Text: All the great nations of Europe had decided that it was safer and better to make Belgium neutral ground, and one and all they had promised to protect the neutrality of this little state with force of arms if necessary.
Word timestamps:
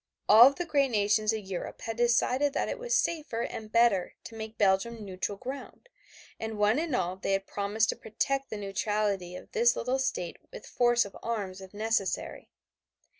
All 0.27 0.51
the 0.51 0.65
great 0.65 0.89
nations 0.89 1.31
of 1.31 1.45
Europe 1.45 1.81
had 1.81 1.95
decided 1.97 2.53
that 2.53 2.67
it 2.67 2.79
was 2.79 2.95
safer 2.95 3.41
and 3.43 3.71
better 3.71 4.15
to 4.23 4.33
make 4.33 4.57
Belgium 4.57 5.05
neutral 5.05 5.37
ground, 5.37 5.89
and 6.39 6.57
one 6.57 6.79
and 6.79 6.95
all 6.95 7.17
they 7.17 7.33
had 7.33 7.45
promised 7.45 7.89
to 7.89 7.95
protect 7.95 8.49
the 8.49 8.57
neutrality 8.57 9.35
of 9.35 9.51
this 9.51 9.75
little 9.75 9.99
state 9.99 10.37
with 10.51 10.65
force 10.65 11.05
of 11.05 11.15
arms 11.21 11.61
if 11.61 11.71
necessary. 11.71 12.49